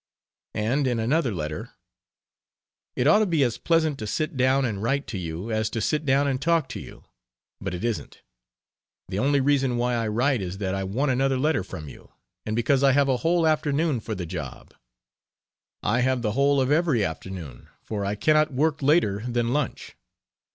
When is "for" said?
13.99-14.15, 17.83-18.03